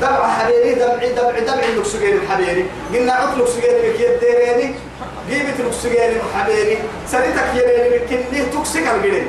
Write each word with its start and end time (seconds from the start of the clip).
دمع 0.00 0.28
حبيري 0.38 0.74
دمع 0.74 0.94
دمع 0.94 1.38
دمع 1.38 1.64
لكسجين 1.78 2.20
حبيري 2.30 2.66
قلنا 2.94 3.12
عط 3.12 3.38
لكسجين 3.38 3.74
بك 3.82 4.00
يديريني 4.00 4.74
جيبت 5.28 5.60
لكسجين 5.60 6.20
حبيري 6.38 6.78
سريتك 7.12 7.48
يريني 7.54 7.98
بك 7.98 8.12
اللي 8.12 8.44
تكسك 8.46 8.86
الجرين 8.94 9.28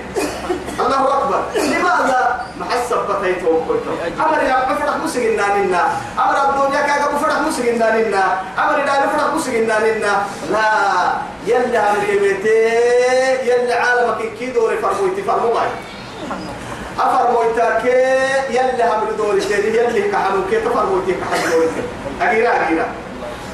الله 0.80 1.18
أكبر. 1.18 1.42
لماذا؟ 1.56 2.46
محسب 2.60 2.98
بتيته 3.10 3.48
وقلته 3.48 3.92
أمر 4.26 4.44
يا 4.44 4.74
بفرح 4.74 4.96
مسجنا 5.04 5.46
لنا 5.58 5.82
أمر 6.20 6.36
الدنيا 6.50 6.82
كاك 6.82 7.14
بفرح 7.14 7.40
مسجنا 7.48 7.98
لنا 7.98 8.24
أمر 8.58 8.78
لا 8.86 9.06
بفرح 9.06 9.34
مسجنا 9.36 9.74
لنا 9.86 10.24
لا 10.52 10.68
يلا 11.48 11.92
أمر 11.92 12.04
يبتي 12.10 12.60
يلا 13.50 13.76
عالمك 13.82 14.34
كيدو 14.40 14.68
رفرمويتي 14.68 15.22
فرموماي 16.98 17.52
أفرمويتك 17.52 17.86
يلا 18.50 18.96
أمر 18.98 19.12
دوري 19.18 19.42
تاني 19.42 19.68
يلا 19.78 20.12
كحلو 20.12 20.42
كي 20.50 20.60
تفرمويتي 20.60 21.14
كحلو 21.14 21.62
أجيرا 22.22 22.52
أجيرا 22.68 22.86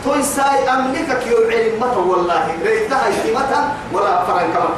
توي 0.03 0.23
ساي 0.23 0.69
أملكك 0.69 1.27
يوعي 1.27 1.71
متى 1.79 1.97
والله. 1.97 2.47
ريتها 2.65 3.09
متى 3.09 3.59
ولا 3.93 4.23
فرن 4.25 4.47
كمان. 4.53 4.75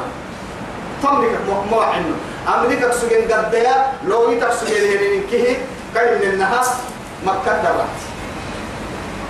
تملكك 1.03 1.39
مو 1.71 1.79
عنه 1.79 2.15
أمريكا 2.47 2.91
سجن 2.91 3.31
قديا 3.31 3.75
لو 4.07 4.31
يتك 4.31 4.51
سجن 4.53 4.97
هنين 4.97 5.23
كه 5.31 5.57
كاي 5.95 6.15
من 6.15 6.29
النهار 6.33 6.65
مكة 7.25 7.53
درت 7.63 7.95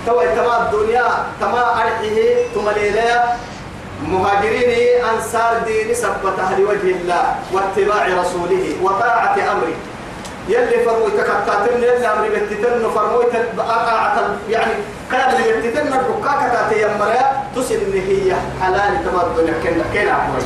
تو 0.06 0.20
تما 0.36 0.56
الدنيا 0.62 1.06
تما 1.40 1.82
أرحيه 1.82 2.46
تمليلة 2.54 3.24
مهاجرين 4.02 5.04
أنصار 5.04 5.58
دين 5.66 5.94
سبته 5.94 6.58
لوجه 6.58 6.90
الله 7.00 7.24
واتباع 7.52 8.06
رسوله 8.06 8.64
وطاعة 8.82 9.36
أمره. 9.52 9.76
يلي 10.48 10.84
فرموي 10.84 11.10
تكتاتن 11.10 11.82
يلي 11.82 12.06
أمري 12.06 12.28
بتتن 12.28 12.90
فرموي 12.94 13.24
أقاعة 13.58 14.16
يعني 14.50 14.72
كان 15.12 15.34
اللي 15.34 15.52
بتتن 15.52 15.92
الركاكة 15.92 16.48
تاتي 16.48 16.82
يمريا 16.82 17.26
تسن 17.56 17.92
هي 17.92 18.36
حلال 18.62 18.92
تما 19.04 19.22
الدنيا 19.26 19.54
كنا 19.62 19.84
كنا 19.92 20.12
أحوي 20.12 20.42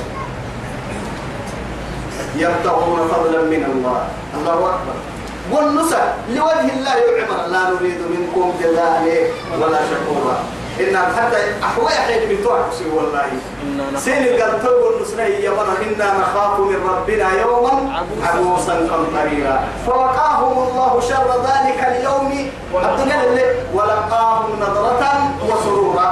يبتغون 2.36 3.08
فضلا 3.08 3.42
من 3.42 3.64
الله. 3.64 4.08
الله 4.36 4.54
أكبر. 4.54 4.96
والنصر 5.52 5.96
لوجه 6.28 6.72
الله 6.78 6.94
يعمر. 6.96 7.46
لا 7.46 7.70
نريد 7.70 8.00
منكم 8.10 8.52
جزاء 8.62 9.30
ولا 9.60 9.78
شكورا. 9.90 10.36
إن 10.80 10.96
حتى 10.96 11.36
أحوى 11.62 11.90
حين 11.90 12.22
بتوعك 12.28 12.64
والله 12.94 13.28
سين 13.96 14.22
القلتو 14.22 14.72
والنصر 14.84 15.20
هي 15.20 15.50
مرة 15.50 15.76
إنا 15.82 16.08
نخاف 16.20 16.60
من 16.60 16.80
ربنا 16.88 17.40
يوما 17.40 18.04
عبوسا 18.26 18.72
قمطريرا 18.72 19.64
فوقاهم 19.86 20.68
الله 20.68 21.00
شر 21.00 21.30
ذلك 21.48 21.80
اليوم. 21.88 22.50
الدنيا 22.74 23.24
اللي 23.24 23.44
ولقاهم 23.74 24.60
نظرة 24.60 25.02
وسرورا. 25.48 26.08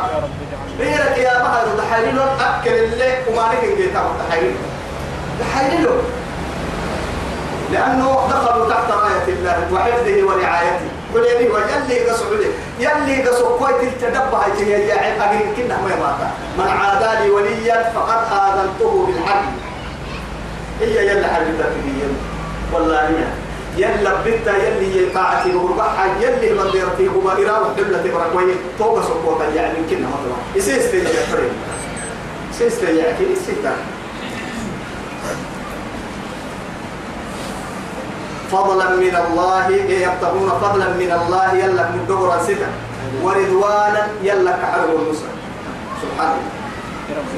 غيرك 0.78 1.18
يا 1.18 1.42
مهر 1.42 1.66
تحليل 1.78 2.18
أكل 2.18 2.70
اللي 2.70 3.12
وما 3.28 3.48
نكن 3.52 3.76
جيتا 3.76 4.02
تحليل 4.30 4.54
تحلله 5.40 6.02
لأنه 7.72 8.28
دخلوا 8.30 8.70
تحت 8.70 8.90
راية 8.90 9.34
الله 9.34 9.68
وحفظه 9.72 10.26
ورعايته. 10.26 10.90
وليني 11.14 11.50
ويلي 11.50 12.10
قصوا 12.10 12.34
لي 12.36 12.46
يلي 12.80 13.28
قصوا 13.28 13.58
كويت 13.58 13.82
التدبع 13.82 14.46
يا 14.60 14.94
عين 15.00 15.20
أقرين 15.20 15.54
كنا 15.56 15.76
ما 15.82 15.88
يماتا 15.94 16.30
من 16.58 16.68
عادى 16.68 17.24
لي 17.24 17.30
وليا 17.30 17.92
فقد 17.94 18.20
آذنته 18.32 19.06
بالحق. 19.06 19.44
هي 20.80 21.06
يلا 21.06 21.28
حبيبتك 21.34 21.72
هي 21.86 22.00
والله 22.72 23.02
يا 23.02 23.30
يلا 23.76 24.12
بنتا 24.24 24.56
يلي 24.56 25.10
طاعتي 25.14 25.54
وربحها 25.54 26.06
يلي 26.20 26.50
من 26.52 26.70
ديرتي 26.72 27.08
وبائرة 27.08 27.62
وحبلة 27.62 28.02
بركوية. 28.14 28.54
توقع 28.78 29.02
سقوطا 29.02 29.44
يعني 29.56 29.78
كنا 29.90 30.06
مطلع 30.08 30.36
يسيستي 30.56 30.98
يا 30.98 31.22
فريم 31.32 31.52
سيستي 32.58 32.86
يا 32.96 33.12
كي 33.18 33.34
سيستي 33.34 33.70
فضلا 38.52 38.88
من 38.96 39.14
الله 39.26 39.68
يبتغون 40.04 40.50
فضلا 40.62 40.88
من 40.88 41.10
الله 41.20 41.52
يلا 41.52 41.82
من 41.92 42.04
دبر 42.08 42.30
ستا 42.42 42.70
ورضوانا 43.22 44.06
يلا 44.22 44.52
كحرب 44.52 44.90
النصر 45.00 45.28
سبحان 46.02 46.32
الله 46.32 46.58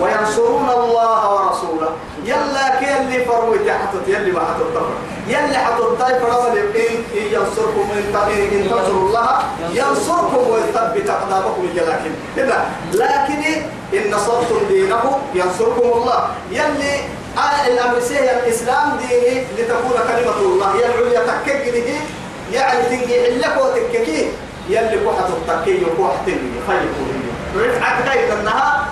وينصرون 0.01 0.69
الله 0.71 1.21
ورسوله. 1.35 1.91
يلا 2.25 2.67
كيلي 2.81 3.25
فروي 3.25 3.59
تحت 3.59 3.95
يلي 4.07 4.33
ما 4.33 4.41
حط 4.41 4.61
الطفر 4.61 4.95
يلي 5.29 5.59
حط 5.59 5.81
الطيف 5.81 6.25
رمل 6.25 6.59
إن 6.59 6.95
ينصركم 7.15 7.87
إن 7.95 8.05
إن 8.53 8.71
تنصروا 8.71 9.09
الله 9.09 9.29
ينصركم 9.73 10.43
ويثبت 10.51 11.11
أقدامكم 11.11 11.63
لكن 11.77 12.11
لكن 12.93 13.43
إن 13.95 14.11
نصرتم 14.11 14.59
دينه 14.69 15.19
ينصركم 15.35 15.89
الله. 15.99 16.29
يلي 16.51 16.95
الأمر 17.67 18.01
سيه 18.01 18.31
الإسلام 18.31 18.97
ديني 18.99 19.45
لتكون 19.59 19.97
كلمة 20.09 20.39
الله. 20.41 20.75
هي 20.75 20.87
العليا 20.87 21.21
تككنه 21.21 22.01
يعني 22.53 22.83
تنجي 22.83 23.21
علك 23.25 23.57
وتككيه 23.63 24.27
يلي 24.69 24.99
كوحة 25.05 25.29
التكي 25.29 25.85
وكوحة 25.85 26.17
تنجي 26.27 26.59
خيكو 26.67 27.03
رفعت 27.57 28.09
كيف 28.09 28.41
أنها 28.41 28.89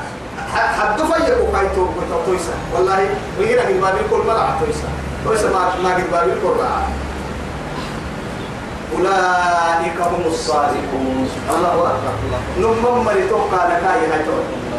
حد 0.53 0.99
فيكو 1.00 1.47
كيتو 1.53 1.87
تويسا. 2.26 2.54
والله 2.75 3.09
ويجينا 3.38 3.62
في 3.66 3.72
بابي 3.81 3.99
كل 4.10 4.26
مرة 4.26 4.59
تويسا. 4.60 4.88
تويسا 5.25 5.49
ما 5.49 5.75
ما 5.82 5.94
قد 5.94 6.10
بابي 6.12 6.32
أولئك 8.97 10.00
هم 10.00 10.22
الصادقون. 10.26 11.31
الله 11.50 11.72
أكبر. 11.72 12.15
نمم 12.59 13.05
مريتوقع 13.05 13.66
لك 13.66 13.82
يا 13.82 13.88
هاي 13.88 14.22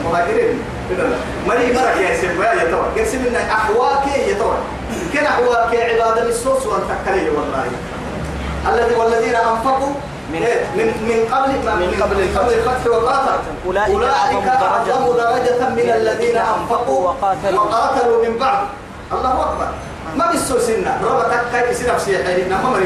مهاجرين 0.03 0.59
مري 1.47 1.73
مرك 1.73 1.97
يا 1.97 2.17
سبا 2.21 2.53
يا 2.53 2.71
توا 2.71 2.85
قسم 2.97 3.25
لنا 3.25 3.51
أحواك 3.51 4.07
يا 4.17 4.33
توا 4.33 4.53
كن 5.13 5.25
أحواك 5.25 5.75
عبادة 5.75 6.29
الصوص 6.29 6.65
وأنت 6.65 6.91
كلي 7.05 7.29
والله. 7.29 7.65
الذي 8.73 8.95
والذين 8.95 9.35
أنفقوا 9.35 9.93
من 10.33 10.41
من 10.75 10.87
من 11.09 11.19
قبل 11.33 11.51
من 11.51 12.01
قبل 12.01 12.39
قبل 12.39 12.53
الفتح. 12.53 12.87
وقاتل. 12.87 13.39
أولئك 13.65 13.89
أولئك 13.89 14.47
أعظم 14.47 15.17
درجة 15.17 15.69
من 15.69 15.89
الذين 15.95 16.37
أنفقوا 16.37 17.07
وقاتلوا. 17.07 17.63
وقاتلوا 17.63 18.25
من 18.25 18.37
بعد. 18.37 18.67
الله 19.11 19.41
أكبر. 19.43 19.67
ما 20.15 20.31
بيسو 20.31 20.59
سنة 20.59 21.01
ربطك 21.03 21.67
كي 21.67 21.73
سنة 21.73 21.93
بسيحة 21.95 22.29
إنما 22.29 22.79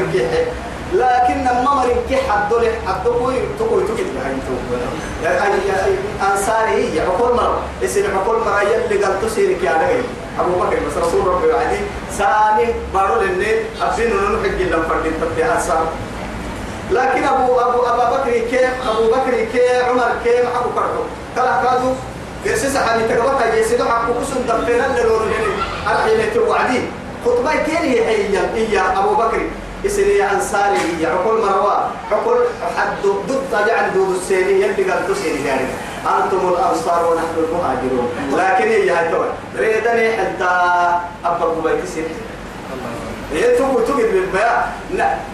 مرين 0.94 1.16
كيحة 1.18 1.24
لكن 1.24 1.44
ما 1.44 1.74
مرين 1.74 1.96
كي 2.08 2.16
حدولي 2.16 2.70
حدوكوي 2.86 3.34
تقوي 3.58 3.82
تقوي 3.82 4.04
تقوي 4.06 5.96
أنصاري 6.32 6.96
يعقول 6.96 7.34
مرة. 7.36 7.60
يصير 7.82 8.04
يعقول 8.10 8.38
مرة 8.38 8.62
يلي 8.62 9.04
قال 9.04 9.20
تسيرك 9.22 9.62
يا 9.62 9.72
رجل 9.72 10.02
أبو 10.40 10.52
بكر 10.60 10.76
بس 10.86 10.96
رسول 10.96 11.26
ربي 11.26 11.46
وعدي. 11.46 11.78
ثاني 12.18 12.66
بارو 12.94 13.20
لني 13.20 13.52
أبين 13.82 14.12
ونحق 14.12 14.58
لهم 14.70 14.82
فردين 14.82 15.12
تبتي 15.20 15.52
أنصار 15.52 15.86
لكن 16.90 17.24
أبو 17.24 17.60
أبو 17.60 17.82
أبو 17.82 18.16
بكر 18.16 18.30
كي 18.30 18.66
أبو 18.66 19.04
بكر 19.12 19.44
كي 19.52 19.82
عمر 19.88 20.12
كي 20.24 20.40
أبو 20.40 20.70
كرتو 20.74 21.02
كلا 21.36 21.62
كادو 21.62 21.92
يرسس 22.44 22.76
حالي 22.76 23.08
تقوى 23.08 23.58
يسيدو 23.60 23.84
حقو 23.84 24.12
كسن 24.20 24.46
دفنا 24.48 25.00
للور 25.00 25.22
الحين 25.86 26.34
توعدي 26.34 26.80
خطبة 27.24 27.56
كيري 27.56 28.00
هي 28.00 28.38
هي 28.54 28.80
أبو 28.98 29.14
بكر. 29.14 29.40
إسري 29.86 30.24
أنصاري 30.24 30.78
هي 30.98 31.06
عقول 31.06 31.40
مروا. 31.40 31.72
عقول 32.12 32.38
حد 32.76 33.06
ضد 33.28 33.68
يعني 33.68 33.94
دود 33.94 34.16
السيري 34.16 34.62
يلي 34.62 34.90
قال 34.90 35.08
تسيري 35.08 35.44
يعني. 35.46 35.66
أنتم 36.04 36.48
الأنصار 36.48 37.12
ونحن 37.12 37.34
المهاجرون. 37.38 38.08
لكن 38.32 38.68
هي 38.68 38.90
هاي 38.90 39.08
توي 39.10 39.28
ريدني 39.58 40.12
حتى 40.16 40.52
بيت 41.64 41.84
سيري 41.94 42.14
هي 43.32 43.56
تقول 43.56 43.84
تقول 43.84 44.02
بالبيع 44.02 44.64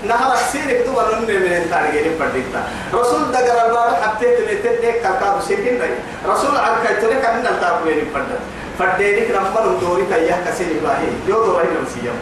نهار 0.09 0.37
سيرك 0.53 0.87
تبغى 0.87 1.15
نمني 1.15 1.39
من 1.39 1.53
التارجين 1.53 2.13
بديتا 2.21 2.63
رسول 2.95 3.33
دقر 3.33 3.67
البار 3.67 3.91
حبتي 4.03 4.37
تلتين 4.37 4.81
ديك 4.81 5.03
كاكا 5.03 5.41
سيركين 5.49 5.81
رأي 5.81 5.91
رسول 6.27 6.57
عن 6.57 6.87
كيتولي 6.87 7.21
كان 7.21 7.47
التارجين 7.47 8.05
بدت 8.15 8.41
فدينك 8.79 9.31
نمبر 9.31 9.75
دوري 9.81 10.05
كيا 10.11 10.45
كسيري 10.47 10.81
باهي 10.81 11.09
يو 11.29 11.45
دوري 11.45 11.69
الله. 11.69 12.15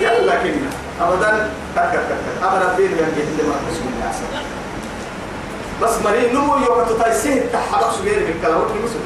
يلا 0.00 0.34
كنا. 0.42 0.70
أبدا 1.00 1.50
كك 1.76 1.92
كك 1.92 2.42
أبدا 2.42 2.74
بين 2.76 2.90
من 2.90 3.12
جهل 3.16 3.46
ما 3.48 3.54
بسم 3.70 3.84
الله. 3.88 4.42
بس 5.82 5.94
مري 6.04 6.32
نمو 6.32 6.56
يوم 6.56 6.84
تتايسيه 6.88 7.42
تحرق 7.52 7.92
سجير 7.92 8.26
بالكلام 8.26 8.60
وتلمسه 8.60 8.98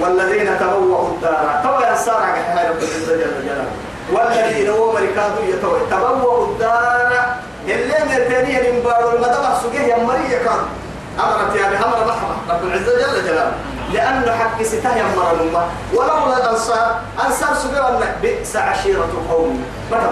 والذين 0.00 0.58
تبوأوا 0.58 1.08
الدار. 1.08 1.60
تبوا 1.64 1.86
ينصار 1.86 2.22
على 2.22 2.44
حي 2.44 2.68
رب 2.68 2.76
العزة 2.76 3.16
جل 3.16 3.44
جلاله 3.44 3.70
والذين 4.12 4.68
هو 4.68 4.92
مركاتو 4.92 5.42
يتوى 5.48 5.80
تبوأوا 5.90 6.46
الدار. 6.46 7.36
اللي 7.68 7.94
مرتنيه 8.08 8.72
من 8.72 8.80
بارو 8.84 9.10
المدبع 9.10 9.58
سجيه 9.62 9.80
يا 9.80 10.04
مريا 10.04 10.38
كان 10.38 10.60
أمرت 11.20 11.56
يعني 11.56 11.76
أمر 11.76 12.06
رحمة 12.06 12.34
رب 12.50 12.64
العزة 12.64 12.92
جل 12.98 13.24
جلاله. 13.26 13.52
لأنه 13.92 14.32
حق 14.32 14.62
ستاه 14.62 14.96
يمر 14.96 15.30
الأمة 15.30 15.62
ولولا 15.94 16.36
الأنصار 16.36 17.00
أنصار 17.26 17.54
سبوا 17.54 18.00
بئس 18.22 18.56
عشيرة 18.56 19.12
قومي 19.30 19.60
مثلا 19.90 20.10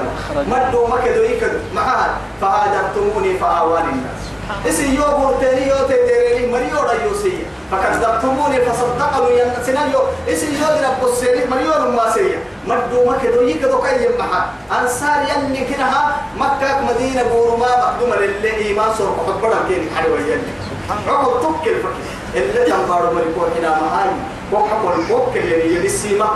مدوا 0.49 0.89
مكدوا 0.89 1.25
يكدوا 1.25 1.61
معها 1.75 2.17
فهاجرتموني 2.41 3.39
فآواني 3.39 3.89
الناس. 3.89 4.23
إسي 4.69 4.95
يو 4.95 5.05
بورتيني 5.19 5.69
يو 5.69 5.77
تيديريني 5.89 6.53
مريو 6.53 6.81
ريوسي 6.91 7.39
فكذبتموني 7.73 8.61
فصدقوا 8.61 9.31
ين 9.31 9.53
سيناريو. 9.67 10.01
إسي 10.29 10.47
يو 10.47 10.69
رب 10.85 11.09
السيري 11.09 11.45
مريو 11.51 11.75
الماسية 11.75 12.39
مدو 12.67 13.11
مكدو 13.11 13.43
يكدو 13.43 13.83
كي 13.83 14.09
محا 14.19 14.47
أنصار 14.81 15.21
يلي 15.29 15.65
كنها 15.65 16.17
مكة 16.37 16.81
مدينة 16.81 17.23
بورما 17.23 17.67
مقدومة 17.67 18.17
للي 18.17 18.57
إيمان 18.57 18.91
سور 18.99 19.09
قد 19.27 19.41
بڑا 19.43 19.69
كيني 19.69 19.91
حلوة 19.97 20.19
يلي. 20.19 20.68
عقب 20.91 21.43
تبكي 21.43 21.71
الفكر 21.71 22.03
اللي 22.35 22.65
تنبارو 22.65 23.13
مريكو 23.15 23.41
حنا 23.57 23.81
مهاي 23.81 24.11
وحقو 24.53 24.89
الوكل 24.95 25.37
يلي 25.37 25.75
يلي 25.75 25.87
السيما 25.87 26.29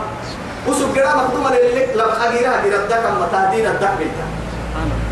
وسوق 0.68 0.98
قرا 0.98 1.14
مقدومة 1.16 1.50
للي 1.50 1.86
لم 1.94 2.10
أغيرها 2.24 2.62
غير 2.62 2.74
الدك 2.74 3.04
المتهدين 3.08 3.66
الدك 3.66 3.90
بيتا. 3.98 4.26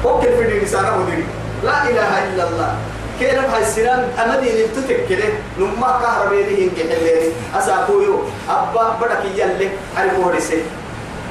وكل 0.05 0.33
في 0.37 0.61
لسانه 0.61 0.97
ودي 0.97 1.25
لا 1.65 1.83
إله 1.91 2.11
إلا 2.25 2.49
الله. 2.49 2.75
كيف 3.21 3.55
هاي 3.55 3.63
السنان 3.63 4.09
أمدي 4.19 4.63
نبتتك 4.63 5.07
كده. 5.09 5.29
نما 5.59 6.01
كهربيني 6.03 6.65
هنك 6.65 6.79
حليني. 6.91 7.33
أساكويو. 7.59 8.17
أبا 8.49 8.97
بدك 9.01 9.25
يلي. 9.35 9.69
عرفوا 9.97 10.33
رسي 10.33 10.63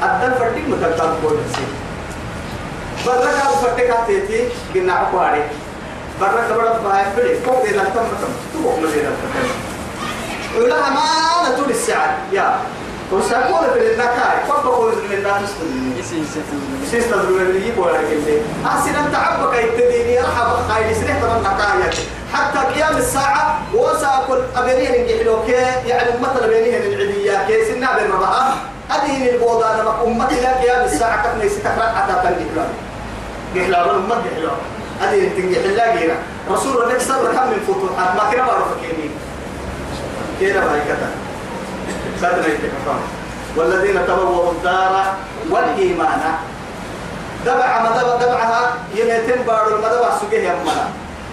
أدن 0.03 0.33
فردك 0.39 0.65
متلتان 0.67 1.11
كورسي 1.21 1.65
برك 3.05 3.35
أبو 3.45 3.55
فردك 3.61 3.89
هاتيتي. 3.89 4.47
قلنا 4.75 4.93
عقواري 4.93 5.43
برك 6.21 6.49
برك 6.57 6.79
باي 6.83 7.03
بدي 7.17 7.39
فوق 7.45 7.63
دي 7.63 7.69
لنتم 7.71 8.01
متم 8.01 8.31
تبوك 8.53 8.79
مدينة 8.79 9.09
لنتم 9.09 9.49
ولا 10.57 10.89
ما 10.89 10.99
أنا 11.41 11.55
طول 11.57 11.69
الساعة. 11.69 12.17
يا. 12.31 12.59
وسأقول 13.11 13.69
في 13.73 13.79
النكاي 13.93 14.37
فبقول 14.49 14.91
من 14.95 15.13
الناس 15.17 15.49
سيستر 16.91 17.19
اللي 17.21 17.59
يجيبوا 17.59 17.89
لك 17.91 17.99
اللي 18.11 18.41
أحسن 18.65 18.95
أنت 18.95 19.15
عبك 19.15 19.55
يتديني 19.55 20.19
أرحب 20.19 20.47
خايل 20.69 20.95
سنة 20.95 21.19
ترى 21.21 21.31
النكاية 21.37 21.91
حتى 22.33 22.59
قيام 22.73 22.97
الساعة 22.97 23.59
وسأقول 23.73 24.41
أبنيه 24.55 24.89
نجحلوك 25.03 25.49
يعني 25.85 26.09
مثلا 26.21 26.47
بينيه 26.47 26.77
العليا 26.77 27.47
كي. 27.47 27.65
سنة 27.73 27.93
بين 27.97 28.11
ربها 28.11 28.55
أدين 28.91 29.27
البوضة. 29.27 29.73
أنا 29.73 30.03
أمتي 30.03 30.41
لا 30.41 30.53
قيام 30.61 30.85
الساعة. 30.85 31.23
كفني 31.23 31.49
ستكرر 31.49 31.89
حتى 31.95 32.13
تنجح 32.23 32.65
جحلا 33.55 33.85
الأمة 33.85 34.15
جحلا 34.15 34.51
تنجح 34.99 35.63
الله 35.65 35.95
جينا 35.95 36.15
رسول 36.51 36.83
الله 36.83 36.99
صلى 36.99 37.29
كم 37.35 37.47
من 37.51 37.59
فتوحات. 37.67 38.15
ما 38.15 38.23
كنا 38.31 38.43
بعرف 38.43 38.67
كيني. 38.81 39.09
كنا 40.39 40.65
ما 40.65 40.77
يكتب 40.77 41.11
سادنا 42.21 42.47
يتكفون 42.47 43.01
والذين 43.55 43.97
تبوأوا 44.07 44.51
الدار 44.51 45.13
والإيمان. 45.49 46.21
دبع 47.45 47.83
ما 47.83 47.89
دبع 47.89 48.15
دبعها 48.15 48.61
يمتن 48.95 49.41
بارو 49.47 49.75
المدبع 49.75 50.09
سجيه 50.21 50.49
يمنا 50.49 50.89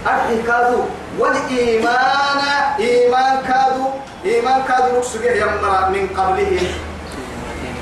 أرحي 0.07 0.41
كادو. 0.47 0.79
والإيمان. 1.19 2.41
إيمان 2.79 3.35
كادو. 3.47 3.85
إيمان 4.25 4.61
كادو 4.67 5.01
سجيه 5.01 5.31
يمنا 5.31 5.89
من 5.89 6.07
قبله. 6.17 6.71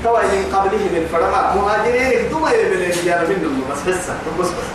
توا 0.04 0.22
من 0.22 0.44
قبله 0.54 0.84
من 0.96 1.04
فرما. 1.12 1.42
مهاجرين 1.56 2.30
دوما 2.30 2.52
يبلين 2.52 3.06
يا 3.06 3.22
منهم 3.30 3.64
بس 3.72 3.80
حسة 3.86 4.14
بس 4.40 4.50
بس 4.50 4.70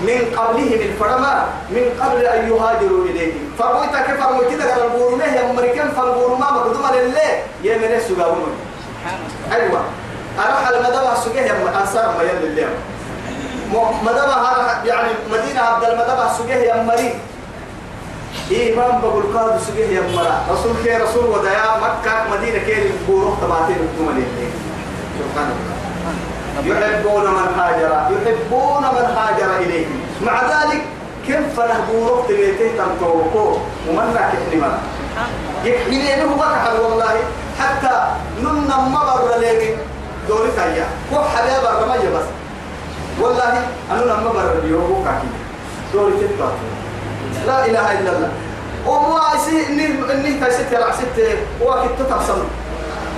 من 0.00 0.20
قبله 0.36 0.70
من 0.82 0.96
فرما 1.00 1.44
من 1.70 1.84
قبل 2.00 2.26
أن 2.26 2.48
يهاجروا 2.50 3.04
إليه. 3.04 3.32
فرمويتا 3.58 4.00
كيف 4.02 4.24
فرمويتا 4.24 4.64
قال 4.74 4.82
البورو 4.84 5.18
يا 5.20 5.50
أمريكان 5.50 5.88
فالبورو 5.96 6.34
ما 6.36 6.50
مقدوما 6.52 6.88
لله 6.96 7.30
يا 7.64 7.76
من 7.78 7.84
السجاون 7.84 8.52
أيوة. 9.52 9.80
أروح 10.38 10.66
على 10.66 10.78
مدبع 10.80 11.12
السجيه 11.12 11.40
يا 11.40 11.80
أنصار 11.80 12.14
ما 12.18 12.22
يلي 12.22 12.46
اليوم 12.46 12.74
مدبع 14.04 14.36
يعني 14.84 15.08
مدينة 15.32 15.60
عبد 15.60 15.84
المدبع 15.84 16.30
السجيه 16.30 16.54
يا 16.54 16.82
مريض 16.82 17.14
إمام 18.50 19.00
بقول 19.00 19.24
قاد 19.36 19.60
سجيه 19.60 19.86
يا 19.86 20.02
مرا. 20.16 20.42
رسول 20.52 20.72
كي 20.84 20.96
رسول 20.96 21.24
ودايا 21.24 21.76
مكة 21.82 22.14
مدينة 22.32 22.58
كي 22.58 22.82
البورو 22.82 23.34
تبعتين 23.42 23.76
الدوما 23.76 24.10
لله 24.10 24.50
سبحان 25.18 25.50
الله. 25.50 26.29
يحبون 26.64 27.24
من 27.24 27.48
هاجر 27.58 27.92
يحبون 28.10 28.82
من 28.82 29.16
هاجر 29.16 29.56
إليه 29.56 29.86
مع 30.26 30.42
ذلك 30.42 30.82
كيف 31.26 31.60
فنهبوا 31.60 32.10
وقت 32.10 32.28
بيته 32.28 32.70
تنطوقوا 32.78 33.56
ومن 33.88 34.14
كحني 34.14 34.60
مرة. 34.60 34.78
يحملينه 35.64 36.36
بكحل 36.36 36.80
والله. 36.80 37.16
حتى 37.60 38.02
نمنا 38.42 38.76
مبر 38.76 39.38
ليه 39.40 39.76
دوري 40.28 40.50
تايا. 40.56 40.86
وحبيب 41.12 41.64
الرمية 41.64 42.08
بس. 42.16 42.26
والله 43.20 43.52
أنا 43.90 44.00
لما 44.00 44.16
مبر 44.16 44.52
اليوم 44.64 45.04
كاكي 45.04 45.28
دوري 45.92 46.12
تتبع 46.12 46.48
لا 47.46 47.66
إله 47.66 48.00
إلا 48.00 48.10
الله. 48.16 48.32
ومو 48.86 49.16
عايزين 49.16 49.64
إني 49.64 50.12
إني 50.12 50.40
تايست 50.40 50.72
يلع 50.72 50.92
ست 50.92 51.38
واكد 51.60 51.90
تتبصم 51.98 52.42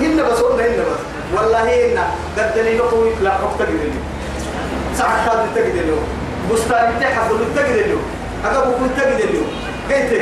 هن 0.00 0.16
بس 0.16 0.40
ولا 0.40 0.66
هن 0.66 0.76
بس. 0.76 1.11
والله 1.34 1.66
إن 1.86 1.98
قدني 2.38 2.76
نقوي 2.78 3.10
لا 3.22 3.30
حق 3.30 3.58
تقدر 3.58 3.92
ساعة 4.98 5.26
كاد 5.54 5.76
له 5.76 5.98
بستان 6.52 6.92
تحب 7.00 7.30
له 7.56 8.00
أجا 8.44 8.60
تقدر 8.96 9.30
له 9.34 9.44
قلت 9.90 10.12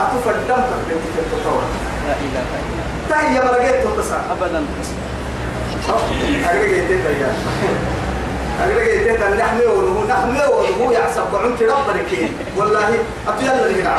أتوفى 0.00 0.30
الدم 0.30 0.56
تقدر 0.56 0.98
تتطور 1.16 1.62
لا 2.06 2.14
إله 2.24 2.42
إلا 2.42 2.60
الله. 2.60 2.86
تهي 3.10 3.40
ما 3.44 3.50
لقيت 3.50 3.84
تتصل 3.84 4.20
أبدا. 4.30 4.64
أقول 5.88 6.68
قلت 6.68 6.90
يا 8.70 9.12
قلت 9.12 9.22
أن 9.22 9.36
نحمي 9.38 9.66
ونهو 9.66 10.04
نحمي 10.08 10.40
ونهو 10.54 10.92
يعصب 10.92 11.36
عنك 11.36 11.62
ربك 11.62 12.12
والله 12.56 12.88
أبيض 13.28 13.50
اللي 13.66 13.82
هنا 13.82 13.90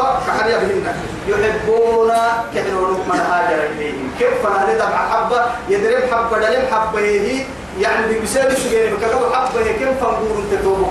كحريا 0.00 0.58
بهن 0.58 0.94
يحبون 1.28 2.12
كحنون 2.54 2.90
من 3.08 3.20
هاجر 3.20 3.66
إليهم. 3.66 4.10
كيف 4.18 4.46
فنهل 4.46 4.78
دمع 4.78 5.08
حبة؟ 5.10 5.44
يدرب 5.68 6.02
حبة 6.12 6.38
دلم 6.38 6.66
حبة. 6.72 7.00
هي 7.00 7.44
يعني 7.80 8.18
بيسال 8.20 8.56
سجين 8.56 8.94
بكتب 8.94 9.32
حبة. 9.32 9.60
هي 9.60 9.72
كيف 9.72 9.88
فنقول 10.00 10.44
أنت 10.52 10.62
توبة؟ 10.62 10.90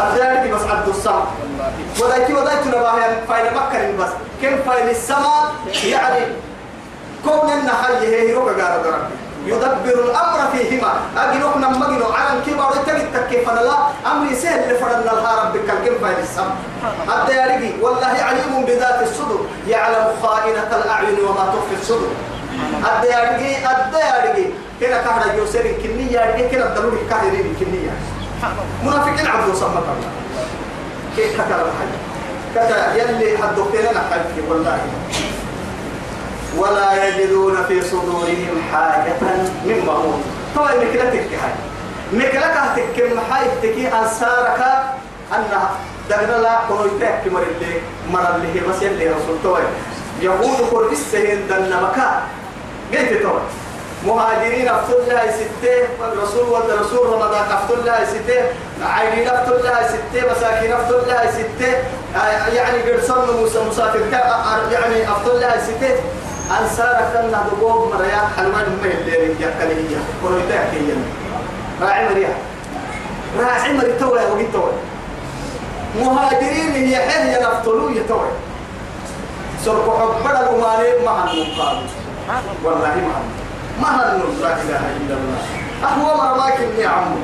أذلك 0.00 0.50
بس 0.50 0.62
عبد 0.62 0.88
الصمد. 0.88 1.24
وذاك 2.00 2.30
وذاك 2.30 2.66
نباه 2.66 2.96
فايل 3.28 3.54
مكة 3.54 4.04
بس. 4.04 4.10
كيف 4.40 4.68
فايل 4.68 4.90
السماء؟ 4.90 5.52
يعني 5.84 6.24
كون 7.24 7.52
النحي 7.52 8.06
هي 8.06 8.32
روك 8.32 8.48
قال 8.48 8.86
ربي 8.86 9.21
يدبر 9.46 9.96
الأمر 10.04 10.40
فيهما. 10.52 10.92
أجنوك 11.16 11.56
نمجنو 11.56 12.06
على 12.12 12.38
الكبار 12.38 12.72
تجد 12.86 13.26
كيف 13.30 13.50
لا 13.50 13.76
أمر 14.06 14.34
سهل 14.34 14.74
لفرن 14.74 15.00
لها 15.04 15.42
ربك. 15.42 15.70
الكم 15.70 15.98
فايل 16.02 16.18
السماء 16.18 16.56
حتى 17.08 17.32
يرقي 17.32 17.70
والله 17.82 18.14
عليم 18.28 18.64
بذات 18.66 19.02
الصدور. 19.02 19.46
يعلم 19.68 20.06
خائنة 20.22 20.70
الأعين 20.76 21.18
وما 21.28 21.44
تخفي 21.54 21.82
الصدور. 21.82 22.12
أدى 22.84 23.08
يرقي 23.08 23.50
أدى 23.56 24.02
يرقي 24.12 24.46
كنا 24.80 24.98
كهر 25.02 25.34
يوسر 25.34 25.62
كنية 25.82 26.20
يرقي 26.20 26.48
كنا 26.48 26.66
الضروري 26.66 26.98
كهرين 27.10 27.56
كنية 27.60 27.94
منافقين 28.84 29.26
عبدو 29.26 29.54
صمت 29.54 29.86
الله. 29.92 30.10
كيف 31.16 31.34
كتر 31.34 31.58
الحاجة 31.66 31.98
كتر 32.54 32.78
يلي 32.98 33.38
حدوكتين 33.38 33.86
أنا 33.86 34.02
حلفي 34.10 34.40
والله. 34.50 34.78
ولا 36.58 37.08
يجدون 37.08 37.64
في 37.68 37.82
صدورهم 37.82 38.62
حاجة 38.72 39.12
مما 39.66 39.92
أوتوا 39.92 40.18
طبعا 40.56 40.72
مكلتك 40.74 41.28
هاي 41.42 41.52
مكلتك 42.12 42.84
كم 42.96 43.20
حايف 43.30 43.48
تكي 43.62 43.88
أنصارك 43.88 44.60
أنها 45.32 45.70
دغنا 46.10 46.42
لا 46.42 46.58
كونو 46.68 46.84
يتك 46.84 47.32
مر 47.32 47.42
اللي 47.42 47.80
مر 48.10 48.34
اللي 48.36 48.60
هي 48.60 48.60
بس 48.68 48.82
اللي 48.82 49.08
رسول. 49.08 49.36
توي 49.42 49.60
يهود 50.20 50.68
كل 50.70 50.92
السهين 50.92 51.46
دنا 51.48 51.80
مكا 51.80 52.22
قلت 52.92 53.22
توي 53.22 53.40
مهاجرين 54.06 54.68
أفتل 54.68 54.94
لها 55.08 55.32
ستة 55.32 56.06
الرسول 56.12 56.48
والرسول 56.48 57.06
رمضان 57.12 57.44
أفتل 57.52 57.84
لها 57.86 58.04
ستة 58.04 58.42
عينين 58.82 59.28
أفتل 59.28 59.64
لها 59.64 59.88
ستة 59.88 60.30
مساكين 60.32 60.72
أفتل 60.72 61.02
لها 61.08 61.30
ستة. 61.30 61.72
يعني 62.52 62.78
قرصن 62.82 63.68
مسافر 63.68 64.00
يعني 64.72 65.12
أفتل 65.12 65.40
لها 65.40 65.56
ستة. 65.66 65.94
أنصار 66.50 67.10
كنا 67.12 67.44
دبوب 67.52 67.94
مريا 67.94 68.28
حلوان 68.36 68.64
هم 68.64 68.84
اللي 68.84 69.12
يأكل 69.40 69.70
هي 69.70 69.96
كل 70.22 70.34
يتأكل 70.38 70.76
هي 70.76 70.92
راعي 71.82 72.08
مريا. 72.08 72.34
راعي 73.38 73.72
مريا 73.72 73.98
توي 73.98 74.10
وقت 74.10 74.52
توي. 74.52 74.72
مهاجرين 76.00 76.72
هي 76.72 76.96
حين 76.96 77.26
ينفتلوا 77.26 77.90
يتوي 77.90 78.28
سرق 79.64 79.86
حبنا 80.00 80.40
الأماني 80.40 81.04
ما 81.06 81.10
هنم 81.10 81.46
قالوا 81.58 81.82
والله 82.64 82.94
هنم 82.94 83.12
ما 83.82 83.88
هنم 83.88 84.22
لا 84.40 84.52
إله 84.62 84.82
إلا 85.00 85.14
الله. 85.14 85.40
أهو 85.84 86.16
مرماك 86.16 86.58
يا 86.78 86.88
عمو. 86.88 87.16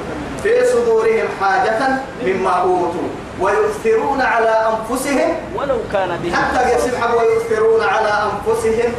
في 0.43 0.65
صدورهم 0.73 1.29
حاجة 1.41 1.81
مما 2.27 2.51
أوتوا. 2.51 3.09
ويؤثرون 3.40 4.21
على 4.21 4.54
أنفسهم. 4.73 5.30
ولو 5.57 5.78
كان 5.92 6.18
بهم. 6.23 6.35
حتى 6.35 6.75
يسمع 6.75 7.14
ويؤثرون 7.14 7.83
على 7.83 8.12
أنفسهم. 8.28 8.92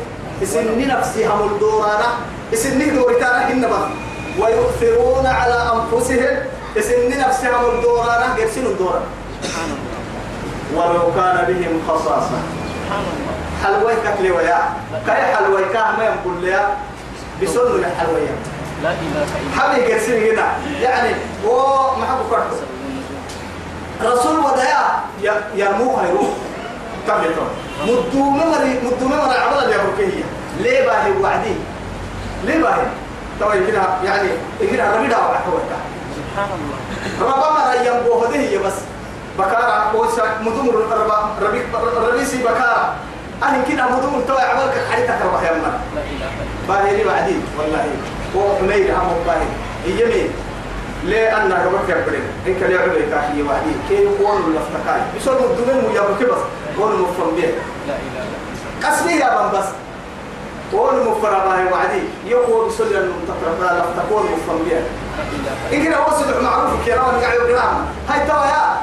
إسن 0.43 0.87
نفسهم 0.87 1.39
الدورانة 1.51 2.09
إسن 2.53 2.95
دورتانا 2.95 3.51
هنبا 3.51 3.89
ويؤثرون 4.39 5.25
على 5.25 5.57
أنفسهم. 5.75 6.35
إسن 6.77 7.19
نفسهم 7.19 7.61
الدورانة 7.75 8.35
يرسل 8.37 8.65
الدورانة 8.65 9.05
سبحان 9.43 9.69
الله 9.77 9.99
ولو 10.75 11.13
كان 11.15 11.37
بهم 11.47 11.81
خصاصة. 11.87 12.39
سبحان 12.85 13.03
الله 13.11 13.39
حلويك 13.63 14.17
كلي 14.17 14.31
ويا 14.31 14.59
كاي 15.07 15.35
حلويك 15.35 15.75
ما 15.75 16.03
يقول 16.03 16.41
لي 16.41 16.67
بسنة 17.43 17.75
الحلوية 17.75 18.33
لا 18.83 18.91
إله 18.91 19.23
إلا 19.23 19.61
حبي 19.61 19.91
يرسل 19.91 20.31
هنا؟ 20.31 20.47
يعني 20.81 21.15
هو 21.45 21.95
ما 21.95 22.07
كرهه 22.29 22.68
رسول 24.03 24.39
ودايا 24.39 24.83
يرموها 25.55 26.07
يروح 26.07 26.29
كم 27.07 27.23
يتون 27.23 27.49
مدو 27.83 28.23
ممري 28.23 28.79
مدو 28.83 29.05
ممري 29.05 29.37
عبلا 29.37 29.69
يا 29.71 29.77
بركيه 29.83 30.23
ليه 30.59 30.85
باهي 30.85 31.11
وعدي 31.21 31.53
ليه 32.45 32.61
باهي 32.63 32.85
تو 33.39 33.51
يمكن 33.51 33.73
يعني 34.03 34.29
يمكن 34.61 34.79
ربي 34.79 35.07
دعوة 35.07 35.37
حوالك 35.37 35.71
سبحان 36.15 36.49
الله. 36.59 36.77
ربما 37.33 37.73
ريان 37.73 38.03
بوهده 38.03 38.35
هي 38.39 38.57
بس. 38.57 38.73
بكارا 39.39 39.91
بوسا 39.93 40.23
مدوم 40.41 40.69
ربا 40.69 41.29
ربي 41.41 41.61
ربي 42.07 42.25
سي 42.25 42.37
بكارا 42.37 42.95
أنا 43.43 43.63
كده 43.69 43.83
مدوم 43.87 44.23
تو 44.27 44.33
عملك 44.37 44.73
حريتك 44.91 45.17
ربح 45.25 45.41
يا 45.43 45.51
إلا 45.51 45.71
باهي 46.67 46.95
لي 46.97 47.03
بعدي 47.03 47.35
والله. 47.57 47.85
هو 48.35 48.57
حمير 48.59 48.93
هم 48.95 49.09
باهي 49.27 49.47
يمين 50.01 50.29
ليه 51.03 51.37
أنا 51.37 51.55
قبل 51.65 51.77
كبرين 51.87 52.23
إن 52.47 52.59
كان 52.59 52.71
يعمل 52.71 52.95
كاهي 53.11 53.41
وعدي؟ 53.41 53.71
كي 53.89 53.95
يقول 53.95 54.41
الافتكار 54.51 55.01
يصير 55.17 55.33
مدوم 55.33 55.91
ويا 55.91 56.01
بكبس 56.01 56.41
قول 56.79 56.91
مفهم 56.99 57.35
بيه. 57.35 57.47
لا 57.87 57.93
إله 57.95 58.23
إلا 58.23 58.89
قسمي 58.89 59.13
يا 59.13 59.29
بن 59.41 59.59
بس. 59.59 59.65
قول 60.73 60.93
مفرا 61.07 61.45
باهي 61.45 61.65
وعدي. 61.71 62.01
يقول 62.25 62.67
بسول 62.69 62.87
المنتقر 62.87 63.51
لا 63.61 63.85
تقول 63.97 64.23
مفهم 64.23 64.63
بيه. 64.65 64.75
لا 64.75 65.23
إله 65.71 65.77
إن 65.77 65.85
كده 65.85 66.01
وصل 66.01 66.43
معروف 66.43 66.85
كلام 66.85 66.99
قاعد 66.99 67.49
يقرأ 67.49 67.85
هاي 68.09 68.27
توا 68.27 68.45
يا. 68.45 68.81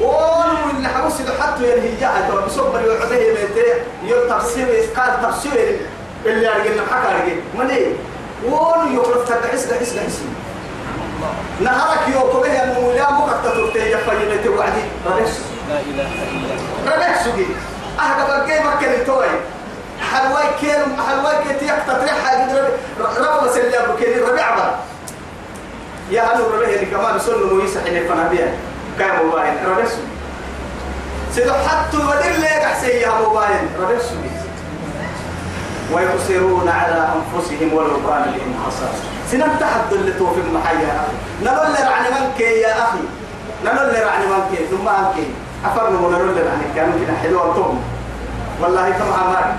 قول 0.00 0.56
اللي 0.76 0.88
حوصل 0.88 1.24
حتى 1.42 1.62
ينهي 1.62 2.28
توا 2.28 2.40
بسوب 2.46 2.76
اللي 2.76 2.94
يعطيه 2.94 3.32
بيته 3.32 3.72
يو 4.04 4.28
تفسير 4.30 4.66
قال 4.96 5.22
تفسير. 5.22 5.78
اللي 6.26 6.48
أرجع 6.48 6.70
حكى 6.90 7.08
أرجع 7.08 7.34
مني 7.58 7.80
قول 8.50 8.94
يقرأ 8.94 9.24
تحس 9.24 9.72
لحس 9.72 9.94
لحس 9.94 10.20
نهارك 11.60 12.08
يو 12.08 12.20
كبه 12.32 12.62
المولى 12.62 13.06
مكتب 13.10 13.42
ترتي 13.54 13.90
يفعل 13.90 14.44
توعدي 14.44 14.82
ربس 15.06 15.30
لا 15.68 15.80
إله 15.80 16.02
إلا 16.02 16.28
الله. 16.30 17.08
ربس 17.08 17.24
سجي 17.24 17.46
أهدى 18.00 18.22
بقى 18.28 18.60
مكان 18.76 19.06
توي 19.06 19.26
حلواي 20.12 20.44
كيلو 20.60 20.84
حلواي 21.08 21.34
كتير 21.44 21.74
تطريح 21.88 22.14
حاجة 22.24 22.68
ربع 23.00 23.44
بس 23.46 23.56
اللي 23.56 23.78
أبو 23.84 23.96
كيلو 23.96 24.26
ربع 24.26 24.54
بقى 24.56 24.74
يا 26.10 26.22
هلو 26.22 26.44
ربع 26.54 26.66
اللي 26.68 26.86
كمان 26.86 27.18
سنو 27.18 27.46
مويسة 27.54 27.84
حين 27.84 27.96
الفنابيا 27.96 28.54
كان 28.98 29.24
موبايل؟ 29.26 29.54
ربس 29.68 29.90
سيدو 31.34 31.52
حتى 31.52 31.96
بدل 31.96 32.40
لي 32.40 32.46
أحسن 32.64 32.88
يا 32.88 33.10
موبايل. 33.22 33.68
ربس 33.80 34.04
ويقصرون 35.92 36.68
على 36.68 37.08
أنفسهم 37.16 37.72
ولو 37.74 37.96
كان 38.08 38.22
بهم 38.22 38.54
خصاصة 38.66 39.04
سنن 39.30 39.58
تحد 39.60 39.92
اللي 39.92 40.12
توفي 40.12 40.40
محيا 40.54 41.04
نقول 41.42 41.66
لي 41.72 41.78
رعني 41.90 42.08
منك 42.08 42.40
يا 42.40 42.72
أخي؟ 42.84 42.98
نقول 43.64 43.92
لي 43.92 44.00
رعني 44.00 44.26
منك 44.26 44.58
ثم 44.70 44.88
أنك 44.88 45.26
أفرنا 45.64 45.98
ونقول 45.98 46.34
لي 46.34 46.40
رعني 46.42 46.64
كانوا 46.74 46.98
كده 47.06 47.16
حلوة 47.22 47.54
توم 47.54 47.82
والله 48.62 48.90
كم 48.90 49.12
عمار 49.12 49.54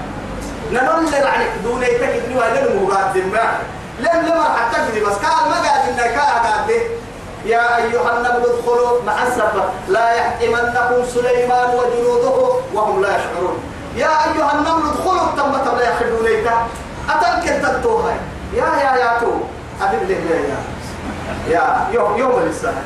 نقول 0.71 1.11
لي 1.11 1.19
رعني 1.19 1.45
دون 1.63 1.83
يتكد 1.83 2.31
نوا 2.31 2.43
لن 2.43 2.83
مقدم 2.83 3.27
ما 3.33 3.57
لم 3.99 4.25
لما 4.25 4.43
حتى 4.43 4.91
تجري 4.91 5.05
بس 5.05 5.13
قال 5.13 5.49
ما 5.49 5.55
قاعد 5.61 5.89
إنك 5.89 6.17
قاعد. 6.17 6.71
يا 7.45 7.77
أيها 7.77 8.17
النبي 8.17 8.45
ادخلوا 8.47 9.01
مع 9.05 9.23
السفر. 9.23 9.69
لا 9.87 10.13
يحطمنكم 10.13 11.05
سليمان 11.13 11.69
وجنوده 11.69 12.53
وهم 12.73 13.01
لا 13.01 13.09
يشعرون. 13.09 13.57
يا 13.97 14.07
أيها 14.25 14.51
النمل 14.53 14.89
ادخلوا 14.89 15.23
التمة 15.29 15.77
لا 15.77 15.83
يخلون 15.93 16.23
ليك 16.23 16.47
أتنكر 17.09 17.53
تنتوها 17.67 18.13
يا 18.53 18.65
يا 18.65 18.91
يا 19.03 19.19
تو. 19.21 19.31
أبي 19.81 20.05
ليه 20.05 20.15
يا 20.29 20.39
يا. 20.49 20.57
يا 21.49 21.87
يوم 21.93 22.17
يوم 22.17 22.31
السنة 22.49 22.81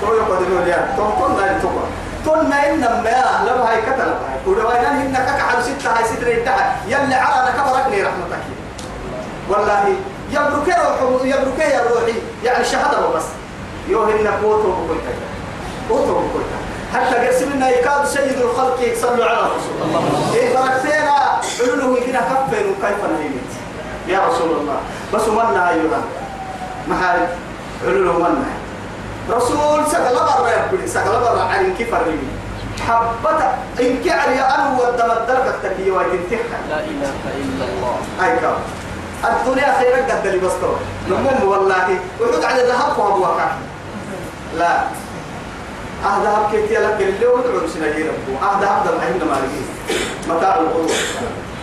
تو 0.00 0.06
قدروا 0.06 0.60
يا. 0.66 0.94
تو 0.96 1.02
تو 1.18 1.38
لا 1.40 1.58
تقوى 1.58 1.84
تو 2.24 2.34
ناين 2.48 2.80
نما 2.80 3.44
لو 3.46 3.54
هاي 3.62 3.82
كتل 3.82 4.10
ودواينا 4.46 5.02
هن 5.02 5.14
كك 5.16 5.40
حد 5.40 5.62
ستة 5.62 5.90
هاي 5.98 6.04
ستة 6.04 6.28
يدها 6.28 6.76
يلي 6.86 7.14
على 7.14 7.52
كبرك 7.52 7.86
رحمتك. 8.06 8.42
والله 9.48 9.94
يبرك 10.30 10.68
روح 11.02 11.22
يبرك 11.24 11.58
يا 11.58 11.80
روحي. 11.90 12.14
يعني 12.44 12.64
شهادة 12.64 13.08
بس. 13.16 13.24
يوهن 13.88 14.26
قوته 14.42 14.76
بكل 14.88 15.00
قوته 15.90 16.12
بكل 16.12 16.44
حتى 16.94 17.28
قسمنا 17.28 17.68
يكاد 17.68 18.04
سيد 18.06 18.38
الخلق 18.40 18.80
يصلوا 18.80 19.24
على 19.24 19.38
رسول 19.40 19.76
الله. 19.82 20.02
إيه 20.34 20.56
بركتنا 20.56 21.40
علوله 21.60 22.06
كده 22.06 22.18
كفين 22.18 22.66
وكيف 22.70 23.04
نهيمت 23.04 23.50
يا 24.08 24.18
رسول 24.28 24.50
الله. 24.50 24.80
بس 25.14 25.28
منا 25.28 25.70
أيها. 25.70 26.00
محارب 26.88 27.28
علوله 27.86 28.12
منا. 28.18 28.50
رسول 29.30 29.86
سقل 29.86 30.14
برا 30.14 30.48
يقول 30.48 30.88
سقل 30.88 31.20
برا 31.20 31.42
عن 31.42 31.74
كيف 31.78 31.94
الرمي 31.94 32.28
حبت 32.88 33.42
إن 33.80 34.02
كعلي 34.04 34.40
أنا 34.40 34.78
ودم 34.78 35.10
الدرجة 35.10 35.50
التكية 35.50 35.92
وتنتحها 35.92 36.60
لا 36.70 36.80
إله 36.80 37.12
إلا 37.26 37.64
الله. 37.64 37.96
أي 38.22 38.36
كم 38.36 38.56
الدنيا 39.24 39.78
خيرك 39.78 40.10
قد 40.10 40.26
اللي 40.26 40.40
نمم 41.08 41.48
والله. 41.48 41.98
وحد 42.20 42.44
على 42.44 42.62
ذهب 42.62 42.98
وهو 42.98 43.34
لا. 44.58 44.80
أهدى 46.04 46.28
هب 46.28 46.50
كيتي 46.52 46.74
لك 46.74 46.96
اللي 47.00 47.26
ودعو 47.26 47.68
سنة 47.74 47.86
ربو 47.86 48.32
أهدى 48.46 48.66
هب 48.66 48.84
دم 48.84 49.00
عندنا 49.00 49.24
ما 49.24 49.36
لقيه 49.40 50.34
متاع 50.34 50.60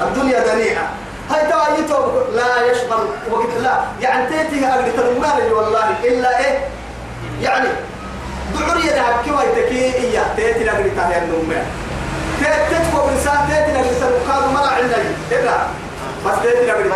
الدنيا 0.01 0.53
دنيئة 0.53 0.88
هاي 1.29 1.79
يتوب 1.79 2.12
لا 2.36 2.72
يشغل 2.72 3.08
وقت 3.32 3.50
لا. 3.63 3.79
يعني 4.01 4.27
تيتي 4.29 4.65
أقدر 4.67 4.91
تنمال 4.91 5.53
والله 5.53 5.89
إلا 6.03 6.39
إيه؟ 6.39 6.60
يعني 7.41 7.70
دعوري 8.60 8.88
يدهب 8.88 9.15
كوا 9.25 9.41
يتكي 9.41 9.96
إياه. 9.96 10.36
تيتي 10.36 10.72
أقدر 10.72 10.89
تهيئ 10.98 11.17
النمال 11.17 11.63
تتكو 12.41 13.10
إنسان 13.10 13.38
تيتي 13.48 13.79
أقدر 13.79 13.94
تنقاد 14.00 14.51
مرا 14.53 14.67
عندنا 14.67 14.98
إلا 15.32 15.58
بس 16.25 16.34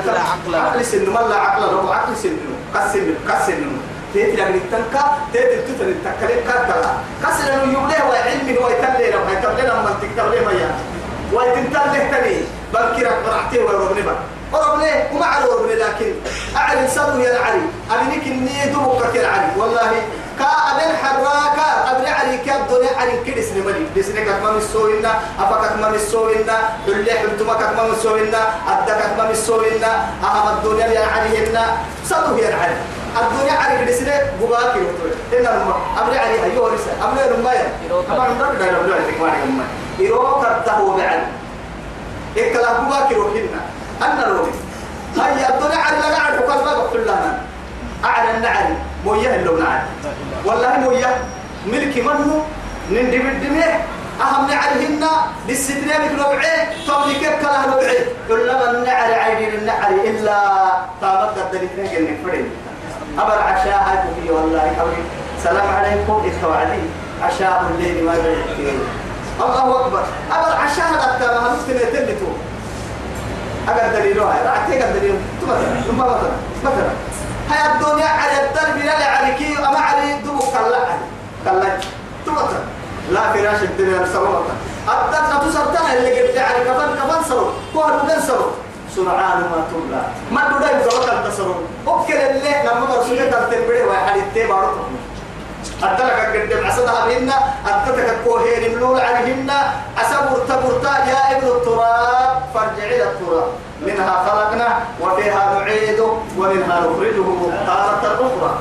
ملا 0.06 0.20
عقل. 0.20 0.56
عقل 0.56 0.86
سن 0.86 1.10
ملا 1.10 1.36
عقل 1.36 1.72
لو 1.72 1.92
عقل 1.92 2.18
سن 2.18 2.38
قسم 2.76 3.14
قسم. 3.30 3.78
تيتي 4.14 4.36
لك 4.36 4.48
التنكا 4.48 5.04
تيتي 5.34 5.58
تتر 5.68 5.86
التكلم 5.86 6.40
كتلا 6.48 6.92
كسر 7.24 7.54
إنه 7.54 7.72
يبليه 7.74 8.04
وعلمي 8.10 8.58
هو 8.58 8.70
يتلي 8.70 9.12
لو 9.12 9.20
هيتلي 9.30 9.68
لما 9.68 9.96
تكتب 10.02 10.32
ليه 10.32 10.48
ميا 10.48 10.72
ويتنتل 11.34 11.74
له 11.74 12.10
تاني 12.12 12.36
بلكي 12.74 13.04
رك 13.04 13.18
برعتي 13.26 13.60
وربني 13.60 14.02
بقى 14.02 14.16
وربني 14.54 14.92
وما 15.14 15.26
على 15.26 15.46
وربني 15.46 15.76
لكن 15.76 16.14
أعلن 16.56 16.88
صدو 16.88 17.20
يا 17.20 17.32
العلي. 17.38 17.62
أبنك 17.92 18.24
إني 18.28 18.66
دبك 18.74 19.16
يا 19.16 19.22
العلي. 19.22 19.52
والله 19.58 19.92
كا 20.40 20.46
أبن 20.46 20.96
حراكا 21.02 21.70
أبن 21.92 22.06
علي 22.06 22.38
كاب 22.38 22.68
دنيا 22.68 22.98
علي 22.98 23.12
كدس 23.26 23.52
نملي 23.52 23.86
بسنك 23.98 24.28
ما 24.44 24.52
مسوينا 24.52 25.12
أفكك 25.40 25.74
ما 25.82 25.90
مسوينا 25.90 26.58
اللي 26.88 27.12
حلتمك 27.12 27.62
ما 27.78 27.84
مسوينا 27.92 28.42
أدكك 28.68 29.12
ما 29.18 29.32
مسوينا 29.32 29.92
أهم 30.24 30.58
الدنيا 30.58 30.88
يا 30.88 31.06
علي 31.06 31.48
هنا. 31.48 31.66
صدو 32.06 32.38
يا 32.38 32.50
العلي. 32.50 32.76
الدنيا 33.20 33.54
على 33.54 33.86
كده 33.86 33.96
سنة 33.96 34.22
بقاك 34.42 34.76
يروتو 34.76 35.06
إن 35.34 35.46
الماء 35.48 35.82
أبري 35.98 36.18
علي 36.20 36.44
أيوه 36.44 36.74
رسالة. 36.74 37.12
أبري 37.12 37.36
الماء 37.36 37.72
أما 38.12 38.24
عندك 38.24 38.60
ده 38.60 38.80
أبري 38.80 38.94
عليك 38.94 39.22
ما 39.22 39.28
عليك 39.28 39.44
الماء 39.44 39.68
يروك 40.00 40.46
التهو 40.46 40.98
بعد. 40.98 41.20
إكلا 42.38 42.80
بقاك 42.82 43.12
يروحنا 43.12 43.62
أنا 44.02 44.28
روحي. 44.28 44.52
هيا 45.16 45.50
الدنيا 45.56 45.78
على 45.78 45.98
لا 45.98 46.16
قاعد 46.16 46.42
وقال 46.42 46.66
ما 46.66 46.74
بقول 46.74 47.02
لنا. 47.02 47.42
أعلى 48.06 48.38
النعل 48.38 48.76
مويه 49.06 49.36
اللي 49.36 49.64
نعل. 49.64 49.82
والله 50.46 50.78
مويه. 50.78 51.18
ملكي 51.68 52.02
منه. 52.02 52.46
نندي 52.92 53.18
بالدمية 53.18 53.82
أهم 54.22 54.48
نعلهن 54.48 55.08
للستنين 55.48 56.08
بنوعين 56.14 56.68
طب 56.88 57.04
كيف 57.20 57.42
كلا 57.42 57.66
نوعين 57.68 58.06
كلما 58.28 58.72
النعل 58.72 59.14
عينين 59.14 59.54
النعل 59.54 59.94
إلا. 59.94 60.40
طابت 61.02 61.38
الدليل. 61.38 61.70
نجن 61.78 62.18
فرين 62.26 62.52
أبر 63.20 63.42
عشاء 63.42 63.78
هاي 63.88 64.24
في 64.24 64.32
والله 64.32 64.82
أبري 64.82 65.04
سلام 65.44 65.68
عليكم 65.76 66.32
إخواني. 66.32 66.82
عشاء 67.22 67.66
الليل 67.72 68.06
ما 68.06 68.14
يبقى 68.14 68.74
الله 69.40 69.86
أكبر. 69.86 70.04
أبر 70.32 70.56
عشاء 70.56 70.86
هذا 70.86 71.42
ما 71.42 71.56
نستنى 71.56 71.80
تلتو 71.80 72.26
أقدر 73.68 74.00
دليلها 74.00 74.26
رأيت 74.26 74.82
أقدر 74.82 75.00
دليل. 75.00 75.16
مثلا 75.44 75.82
ثم 75.88 75.98
مثلا 75.98 76.32
مثلا 76.64 76.90
هاي 77.50 77.74
الدنيا 77.74 78.08
على 78.08 78.48
الدرب 78.48 78.78
لا 78.86 79.06
عليكي 79.06 79.58
أما 79.58 79.80
علي 79.80 80.14
دبو 80.14 80.40
كلا 80.40 80.84
كلا 81.46 81.78
مثلا 82.28 82.64
لا 83.12 83.36
يعني 83.36 84.08
سرورة 84.14 84.44
أدت 84.88 85.34
أتسرتنا 85.34 85.94
اللي 85.94 86.22
قلت 86.22 86.36
يعني 86.36 86.66
كفن 86.66 86.96
كفن 86.96 87.30
سرور. 87.30 87.54
كوهر 87.74 88.04
مدن 88.04 88.22
سرور. 88.22 88.52
سرعان 88.96 89.40
ما 89.40 89.64
تبلا 89.72 90.02
ما 90.32 90.42
تبلا 90.50 90.70
يبقى 90.72 90.98
وكال 90.98 91.32
تسرور. 91.32 91.64
أكل 91.88 92.14
اللي 92.14 92.54
لما 92.64 92.86
برسولة 92.86 93.32
تنتبه 93.32 93.84
ويحد 93.84 94.18
التيب 94.18 94.52
عرضه 94.52 94.82
أدلك 95.84 96.52
قدم 96.52 96.66
عسدها 96.66 97.06
بهن 97.06 97.32
أدتك 97.68 98.10
الكوهين 98.10 98.76
ملول 98.76 99.00
عليهن 99.00 99.52
أسبر 100.02 100.38
تبرتا 100.50 100.90
يا 100.90 101.38
ابن 101.38 101.48
التراب 101.48 102.42
فارجع 102.54 102.84
إلى 102.84 103.04
التراب. 103.04 103.52
منها 103.82 104.24
خلقنا 104.28 104.80
وفيها 105.02 105.60
نعيد 105.60 106.00
ومنها 106.38 106.80
نخرجه 106.80 107.26
تارة 107.66 108.04
أخرى. 108.16 108.60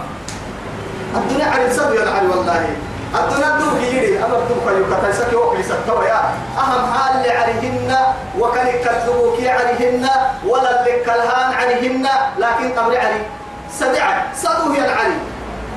الدنيا 1.16 1.46
على 1.46 1.64
علي 2.10 2.28
والله. 2.28 2.66
الدنيا 3.14 3.58
دوك 3.58 3.82
يجري 3.82 4.18
أما 4.18 4.38
دوك 4.48 4.66
يكتا 4.80 5.08
يسكي 5.08 5.36
وكلي 5.36 5.62
ستوى 5.62 6.04
يا. 6.06 6.20
أهم 6.58 6.92
حال 6.92 7.16
اللي 7.16 7.30
عليهن 7.30 7.96
وكان 8.38 8.66
يكذبوك 8.66 9.38
عليهن 9.40 10.08
ولا 10.46 10.80
اللي 10.80 11.04
كالهان 11.04 11.52
عليهن 11.54 12.06
لكن 12.38 12.72
قبل 12.78 12.96
علي. 12.96 13.22
سدعا 13.78 14.22
سدوه 14.34 14.76
يا 14.76 14.90
علي. 14.90 15.18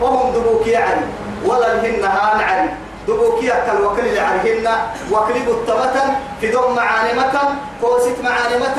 وهم 0.01 0.33
دبوك 0.33 0.67
علي. 0.67 1.05
ولا 1.45 1.73
الهن 1.73 2.03
هان 2.03 2.39
علي. 2.41 2.69
دبوك 3.07 3.43
يكل 3.43 3.81
وكل 3.83 3.99
اللي 3.99 4.19
عليهن 4.19 4.67
وكلب 5.11 5.49
التمتن 5.49 6.09
في 6.41 6.47
دم 6.51 6.75
معانمة 6.75 7.33
كوسيت 7.81 8.17
معانمة 8.23 8.77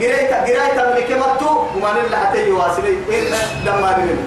قريتا 0.00 0.40
قريتا 0.40 0.94
من 0.94 1.00
كمتو 1.08 1.50
وما 1.76 1.90
نلا 1.92 2.16
حتى 2.16 2.48
يواصلي 2.48 2.96
إلا 3.08 3.36
لما 3.64 3.96
نلم 3.98 4.18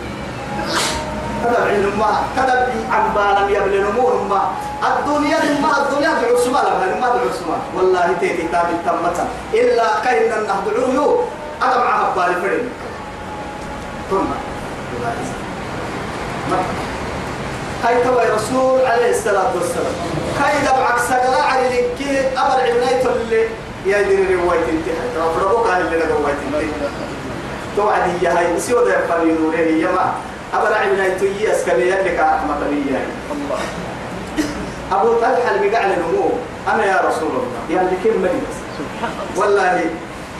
كذا 1.43 1.59
بعين 1.65 1.85
ما 1.99 2.21
كذا 2.35 2.73
عن 2.91 3.03
بالم 3.15 3.49
يبل 3.55 3.83
نمور 3.91 4.13
ما. 4.29 4.41
الدنيا 4.87 5.39
ما 5.61 5.71
الدنيا 5.77 6.09
بعصمة 6.21 6.61
لها 6.63 6.95
ما 7.01 7.07
بعصمة 7.07 7.57
والله 7.75 8.15
تيتي 8.19 8.47
تاب 8.51 8.65
التمتن 8.69 9.27
إلا 9.53 9.87
كأن 10.03 10.41
النهض 10.41 10.65
عيو. 10.77 11.19
أنا 11.63 11.77
معها 11.77 12.13
بالي 12.15 12.41
فرين 12.41 12.69
ثم. 14.09 14.25
هاي 17.83 18.03
تبع 18.03 18.23
رسول 18.35 18.85
عليه 18.85 19.09
الصلاة 19.09 19.51
والسلام؟ 19.55 19.93
هاي 20.39 20.61
دبعك 20.61 20.99
سجلا 20.99 21.43
على 21.43 21.69
لينكي 21.69 22.37
أمر 22.37 22.61
عناية 22.61 23.05
اللي 23.05 23.47
يا 23.85 24.01
دير 24.01 24.39
رواية 24.39 24.59
انتهى. 24.59 25.03
ترى 25.15 25.63
كان 25.67 25.81
اللي 25.81 25.97
رواية 25.97 26.33
انتهى. 26.33 26.89
توعد 27.75 28.01
هي 28.01 28.27
هاي 28.27 28.53
ده 28.53 29.03
يفعل 29.03 29.37
نوره 29.41 29.55
هي 29.55 29.85
ما. 29.85 30.13
أمر 30.53 30.73
عناية 30.73 31.17
تيجي 31.17 31.51
أسكنية 31.51 32.01
لك 32.01 32.19
الله 32.19 32.67
الله 33.31 33.59
أبو 34.91 35.13
طلحة 35.13 35.55
اللي 35.55 35.75
قاعد 35.75 35.89
نمو 35.89 36.29
أنا 36.67 36.85
يا 36.85 37.01
رسول 37.07 37.29
الله. 37.29 37.59
يا 37.69 37.81
اللي 37.81 37.95
كم 38.03 38.25
الله 38.25 38.29
والله 39.35 39.81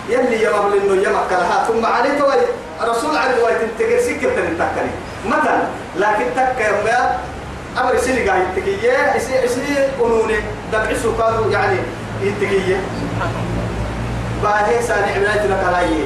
يلي 0.09 0.41
يا 0.41 0.51
مبل 0.61 0.77
إنه 0.77 1.01
يا 1.01 1.09
مكلها 1.09 1.63
ثم 1.67 1.85
عليه 1.85 2.19
توي 2.19 2.33
رسول 2.81 3.17
عليه 3.17 3.43
وايد 3.43 3.57
تنتقل 3.57 4.01
سكة 4.03 4.35
تنتقلي 4.35 4.89
مثلا 5.25 5.63
لكن 5.95 6.25
تك 6.35 6.59
يا 6.87 7.19
أمر 7.77 7.97
سني 7.97 8.29
قاعد 8.29 8.41
يتقيه 8.57 9.15
يصير 9.15 9.43
يصير 9.43 9.89
قانوني 10.01 10.35
دبعسوا 10.73 11.13
قالوا 11.13 11.51
يعني 11.51 11.77
يتقيه 12.21 12.77
باهي 14.43 14.81
ساني 14.81 15.11
عناية 15.11 15.45
لك 15.47 15.63
عليه 15.75 16.05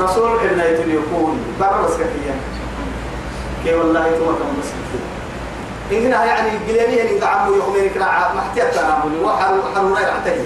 رسول 0.00 0.38
عناية 0.38 0.78
يكون 0.80 1.40
برا 1.60 1.82
بس 1.82 1.92
كفيا 1.94 2.34
كي 3.64 3.74
والله 3.74 4.02
توكل 4.18 4.44
بس 4.60 4.68
إن 5.92 6.06
هنا 6.06 6.24
يعني 6.24 6.50
قليني 6.68 7.02
إن 7.02 7.24
قعموا 7.24 7.56
يومين 7.56 7.90
كنا 7.94 8.32
محتاج 8.36 8.78
أنا. 8.78 9.04
وحر 9.22 9.54
وحر 9.58 9.84
ولا 9.84 10.00
يعتني 10.00 10.44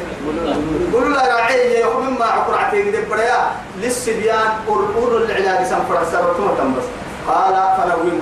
يقولوا 0.91 1.09
لا 1.17 1.35
راعي 1.35 1.81
يوم 1.81 2.19
ما 2.19 2.25
عقر 2.25 2.59
عتيق 2.59 2.85
دبريا 3.01 3.51
للسبيان 3.81 4.51
أور 4.69 5.17
العلاج 5.17 5.67
سنفر 5.67 6.05
سرتم 6.13 6.49
تنبس 6.59 6.85
قال 7.29 7.55
فنومه 7.77 8.21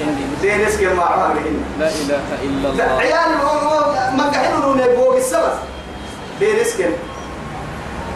عندي 0.00 0.22
دينس 0.42 0.76
كما 0.80 1.02
عمرهن 1.02 1.62
لا 1.78 1.88
إله 1.88 2.20
إلا 2.42 2.68
لا 2.68 2.84
الله. 2.86 2.98
عيال 3.00 3.30
ما 4.16 4.24
قاعدين 4.34 4.92
نبوغ 4.92 5.16
السبس 5.16 5.56
دينس 6.40 6.76
كم 6.78 6.92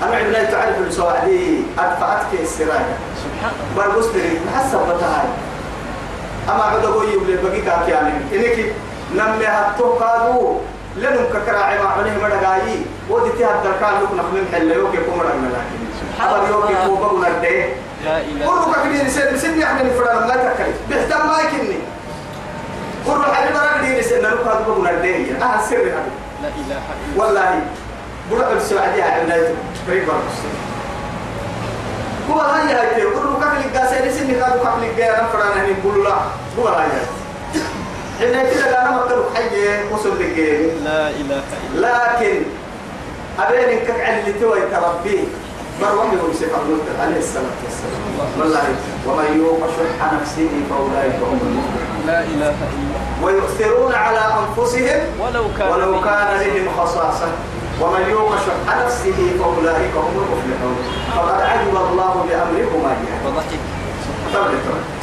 أنا 0.02 0.16
عندنا 0.16 0.44
تعرف 0.44 0.78
السواعدي 0.78 1.62
أدفعتك 1.78 2.40
السرايا 2.42 2.96
سبحان 3.24 3.52
الله. 3.76 3.86
بربوس 3.86 4.06
بري 4.06 4.40
محسب 4.54 4.78
بتاعي 4.96 5.28
أما 6.48 6.62
عدو 6.62 6.92
بوي 6.92 7.16
ولا 7.16 7.42
بقي 7.42 7.60
كاك 7.60 7.88
يعني. 7.88 8.12
إنك 8.32 8.72
نمي 9.14 9.46
هتو 9.46 9.92
قادو 9.92 10.58
لنم 10.96 11.26
ككراعي 11.34 11.78
ما 11.78 11.88
عليه 11.88 12.12
مدقاي 12.24 12.78
ودي 13.10 13.30
تهد 13.30 13.62
دركان 13.64 13.94
لك 14.02 14.12
نخمم 14.12 14.44
حل 14.52 14.70
يوكي 14.70 14.96
كوم 14.96 15.20
رغم 15.20 15.52
لكن. 15.52 16.26
أبا 16.28 16.48
يوكي 16.48 16.74
كوم 16.86 17.00
بقنا 17.00 17.28
لا 18.04 18.20
إله 18.20 18.46
قروا 18.46 18.74
كبير 18.84 19.08
سن 19.08 19.38
سن 19.38 19.60
يعني 19.60 19.90
فرنا 19.90 20.26
ما 20.26 20.36
تكلي 20.36 20.72
بيحتم 20.88 21.26
ما 21.28 21.38
يكني. 21.40 21.78
قروا 23.06 23.24
حبيب 23.24 23.56
رجلي 23.56 24.02
سن 24.02 24.18
لك 24.18 24.46
هذا 24.46 24.64
بقنا 24.68 24.90
الديه 24.90 25.36
أه 25.36 25.60
سر 25.70 25.76
هذا 25.76 26.10
لا 26.42 26.76
والله 27.16 27.60
بروح 28.30 28.48
السعودية 28.48 29.04
عندنا. 29.04 29.36
بريك 29.88 30.04
برقص 30.04 30.38
هو 32.32 32.40
هاي 32.40 32.74
هاي 32.74 32.94
تي 32.94 33.02
قرر 33.02 33.34
كفل 33.40 33.66
الجاسة 33.66 34.06
لسه 34.06 34.24
نكاد 34.24 34.58
كفل 34.58 34.84
الجاي 34.84 35.10
أنا 35.18 35.28
فرانا 35.28 35.64
هني 35.64 35.72
بقول 35.84 36.04
لا 36.04 36.14
هو 36.58 36.68
هاي 36.68 36.86
هاي 36.86 37.06
إن 38.22 38.50
كده 38.54 38.82
أنا 38.82 38.90
مكتوب 38.96 39.24
حي 39.34 39.92
وصل 39.92 40.12
الجاي 40.20 40.66
لا 40.84 41.10
إله 41.10 41.42
إلا 41.74 42.16
لكن 42.20 42.42
أبين 43.38 43.78
إنك 43.78 43.90
اللي 43.90 44.40
توي 44.40 44.60
تربيه 44.60 45.24
مروح 45.80 46.12
يقول 46.12 46.34
سيف 46.34 46.54
الله 46.54 46.78
عليه 47.00 47.18
الصلاة 47.18 47.56
والسلام 47.64 48.02
والله 48.40 48.62
ومن 49.06 49.38
يوق 49.38 49.60
شح 49.66 50.12
نفسه 50.12 50.48
فأولئك 50.70 51.14
هم 51.22 51.38
المفلحون 51.42 52.06
لا 52.06 52.20
إله 52.20 52.48
إلا 52.50 53.26
ويؤثرون 53.26 53.94
على 53.94 54.18
أنفسهم 54.18 55.00
ولو 55.20 55.44
كان 55.58 55.68
ولو 55.68 56.00
كان 56.00 56.40
لهم 56.40 56.68
خصاصة 56.78 57.28
ومن 57.82 58.10
يوق 58.10 58.32
شح 58.36 58.76
نفسه 58.84 59.18
فأولئك 59.38 59.94
هم 59.96 60.14
المفلحون. 60.22 60.76
فقد 61.16 61.40
عجب 61.40 61.76
الله 61.76 62.26
بأمركما 62.28 62.96
طبعا. 63.24 63.44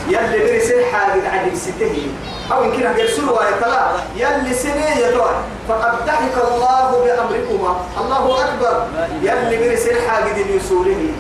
يلي 0.08 0.40
بري 0.40 0.60
سن 0.60 0.82
حاجة 0.94 1.30
عجب 1.30 1.56
ستة 1.56 2.08
أو 2.52 2.64
يمكن 2.64 2.86
أن 2.86 3.00
يرسلوا 3.00 3.44
يطلع 3.44 3.92
يلي 4.16 4.54
سنة 4.54 4.98
يطلع 4.98 5.32
فقد 5.68 6.06
ضحك 6.06 6.36
الله 6.52 7.04
بأمركما 7.06 7.82
الله 8.02 8.46
أكبر. 8.46 8.86
يلي 9.22 9.58
بري 9.58 9.78
سن 9.78 9.96
حاجة 10.10 10.38
يسوله. 10.38 11.12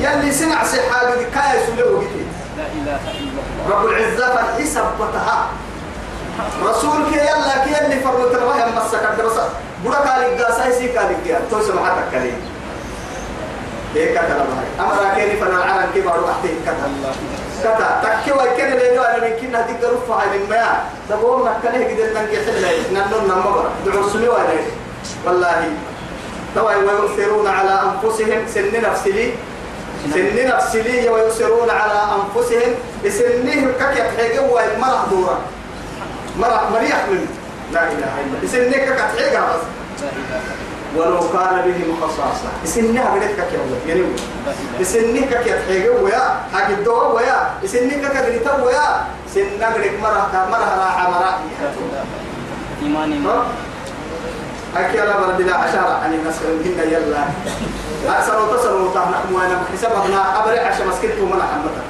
يلي 0.00 0.32
سمع 0.32 0.64
سن 0.64 0.78
حاجة 0.92 1.14
كاي 1.34 1.58
الله 1.68 2.02
رب 3.70 3.86
العزة 3.86 4.34
فالحسب 4.34 4.84
بتها 5.00 5.46
رسولك 6.64 7.12
يلا 7.12 7.64
كي 7.64 7.84
اللي 7.84 8.00
فرمت 8.00 8.34
الوحي 8.34 8.70
مسك 8.76 9.08
الدراسة 9.12 9.48
بڑا 9.84 9.98
قال 10.04 10.36
قاسا 10.38 10.70
سي 10.78 10.88
قال 10.96 11.10
كي 11.24 11.36
تو 11.50 11.60
سمعتك 11.62 12.12
كلي 12.12 12.32
هيك 13.94 14.12
كتر 14.12 14.36
هاي. 14.36 14.68
أمر 14.80 15.14
كيني 15.16 15.36
فن 15.40 15.56
العالم 15.56 15.90
كي 15.94 16.00
بارو 16.00 16.28
احتي 16.30 16.48
كتر 16.66 16.86
الله 16.86 17.12
كتا 17.62 17.88
تكي 18.02 18.32
وكن 18.32 18.72
اللي 18.72 18.96
دو 18.96 19.02
أنا 19.02 19.26
يمكن 19.26 19.54
هدي 19.56 19.72
قرف 19.80 20.10
هاي 20.10 20.38
من 20.38 20.48
ما 20.50 20.84
تقول 21.08 21.48
نكله 21.48 21.84
قدر 21.88 22.08
ننجح 22.14 22.44
لي. 22.60 22.76
ننن 22.92 23.24
نمبر 23.28 23.64
دعو 23.86 24.08
سمي 24.12 24.28
ولا 24.28 24.54
والله. 25.24 25.60
توا 26.54 26.74
ويؤثرون 26.76 27.46
على 27.48 27.74
أنفسهم. 27.88 28.40
سن 28.54 28.82
نفسي 28.82 29.12
لي. 29.12 29.32
سن 30.14 30.36
نفسي 30.48 30.82
لي 30.82 31.08
ويؤثرون 31.08 31.70
على 31.70 31.98
أنفسهم. 32.16 32.72
سنه 33.08 33.72
كك 33.80 33.96
يحيقوا 33.96 34.60
مرح 34.78 35.02
دورا 35.10 35.36
مرح 36.36 36.62
مريح 36.72 37.00
من 37.10 37.26
لا 37.72 37.82
إله 37.92 38.12
إلا 38.20 38.34
الله. 38.38 38.48
سنك 38.52 38.82
كتحيقها 38.88 39.42
بس. 39.50 39.62
إله 40.02 40.10
إلا 40.10 40.38
ولو 40.96 41.20
كان 41.30 41.56
بهم 41.66 41.90
خصاصة. 42.02 42.50
سنها 42.64 43.14
بدك 43.14 43.32
كك 43.38 43.52
يا 43.54 43.62
ينوي 43.94 44.10
الله 44.10 44.84
سنك 44.84 45.28
كك 45.30 45.46
يحيقوا 45.46 46.00
ويا. 46.04 46.24
حق 46.52 46.68
الدوا 46.68 47.14
ويا. 47.14 47.38
سنك 47.66 48.02
كك 48.02 48.16
ريتوا 48.26 48.64
ويا. 48.66 48.88
سنك 49.34 49.62
بدك 49.76 49.94
مرح 50.02 50.26
مرح 50.50 50.70
راح 50.82 50.96
مرح 51.08 51.34
لا 51.62 51.68
إله 51.78 52.04
إيماني. 52.82 53.18
ما 53.18 53.36
أكي 54.76 55.02
أنا 55.02 55.14
برد 55.20 55.40
لا 55.40 55.54
عشرة. 55.54 56.02
الناس 56.06 56.38
هنا 56.42 56.82
يلا. 56.82 57.22
أكثر 58.08 58.36
وتصل 58.42 58.82
وطهنا 58.82 59.18
وأنا 59.32 59.62
حسابنا 59.72 60.20
أبرع 60.38 60.62
عشان 60.66 60.86
مسكت 60.88 61.18
ومنع 61.22 61.44
حمتها 61.52 61.84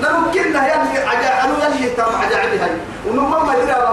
نمكننا 0.00 0.60
يلي 0.66 0.98
عجا 0.98 1.44
أنو 1.44 1.54
يلي 1.64 1.90
تام 1.90 2.14
عجا 2.22 2.36
عندي 2.40 2.58
هاي 2.58 2.70
ونمم 3.06 3.46
ما 3.46 3.54
يدري 3.54 3.72
أبا 3.72 3.90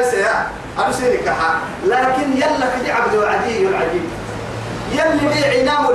مرحبا 0.00 0.46
أنا 0.78 0.92
سينك 0.92 1.28
حا 1.28 1.60
لكن 1.86 2.32
يلا 2.36 2.66
كدي 2.76 2.92
عبد 2.92 3.14
العدي 3.14 3.68
العجيب. 3.68 4.02
يلي 4.92 5.28
بي 5.28 5.44
عنام 5.44 5.86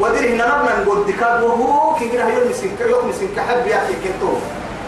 ودير 0.00 0.34
هنا 0.34 0.58
نبنا 0.58 0.82
نقول 0.82 1.06
دكاد 1.06 1.42
وهو 1.42 1.94
كي 1.94 2.08
كده 2.08 2.28
يوم 2.28 2.50
مسك 2.50 2.80
يوم 2.80 3.08
مسك 3.08 3.40
حب 3.48 3.66
يا 3.66 3.76
أخي 3.76 3.94
كنتو. 3.94 4.32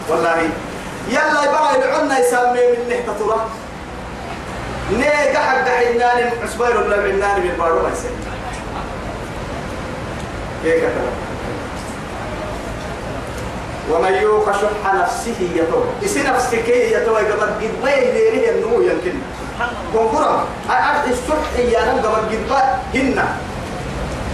والله. 0.09 0.49
يلا 1.09 1.43
يبغى 1.43 1.77
يدعونا 1.77 2.19
يسمي 2.19 2.61
من 2.71 2.89
نحتة 2.89 3.13
ترى. 3.19 3.47
نيجا 4.91 5.39
حق 5.39 5.67
حنان 5.67 6.31
عسبير 6.43 6.77
ولا 6.77 7.03
عنان 7.03 7.41
بالبارو 7.41 7.81
ما 7.83 7.89
يصير 7.89 8.11
هيك 10.63 10.79
كلام 10.79 11.20
ومن 13.89 14.13
يوق 14.13 14.51
شح 14.51 14.93
نفسه 14.93 15.39
يتوب. 15.55 15.85
إسي 16.05 16.23
نفسك 16.23 16.67
يتوب؟ 16.67 17.15
قبل 17.15 17.41
قد 17.41 17.71
ما 17.83 17.91
يديره 17.93 18.51
النمو 18.51 18.81
يمكن 18.81 19.13
أعرف 20.69 21.03
الشح 21.07 21.59
يا 21.73 21.81
نم 21.85 21.99
قبل 21.99 22.21
قد 22.21 22.49
ما 22.49 22.61
هن. 22.93 23.19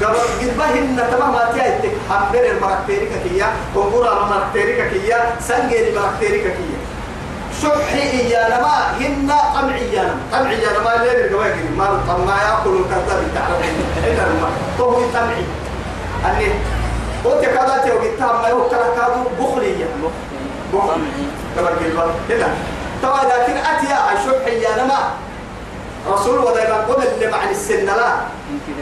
قبل 0.01 0.17
قد 0.39 0.57
ما 0.57 0.65
هن 0.65 0.97
تمام 1.11 1.31
ما 1.33 1.49
تيجي 1.53 1.89
حمبر 2.09 2.45
المركتيريكا 2.51 3.17
كيا. 3.23 3.47
كونكورا 3.73 4.23
المركتيريكا 4.23 4.87
كيا. 4.87 5.35
سنجري 5.47 5.89
المركتيريكا 5.89 6.49
كيا. 6.49 6.79
شحي 7.61 8.29
يا 8.29 8.43
نما 8.49 8.75
هن 8.99 9.31
طمعي 9.55 9.93
يا 9.93 10.03
نما 10.03 10.15
طمعي 10.31 10.61
يا 10.61 10.71
نما 10.79 11.03
لين 11.03 11.25
الجواكي 11.25 11.63
ما. 11.77 11.87
طمع 12.07 12.35
يأكل 12.43 12.73
الكذاب 12.81 13.23
تعرفين. 13.35 13.75
إلا 14.07 14.23
ما 14.41 14.49
هو 14.79 15.01
طمعي. 15.13 15.45
أني 16.25 16.47
قلت 17.27 17.45
كذا 17.45 17.77
تيجي 17.83 18.17
تام 18.19 18.41
ما 18.41 18.47
يوكل 18.47 18.69
كذا 18.69 19.25
بخلية. 19.39 19.85
بخل 20.73 21.01
كما 21.55 21.67
قلت 21.69 22.31
هنا 22.31 22.47
طبعا 23.03 23.23
لكن 23.23 23.53
أتي 23.57 23.87
شحي 24.25 24.61
يا 24.61 24.83
نما. 24.83 24.99
رسول 26.11 26.37
ودائما 26.39 26.75
قل 26.75 27.03
اللي 27.07 27.27
مع 27.31 27.49
السن 27.49 27.85
لا. 27.85 28.13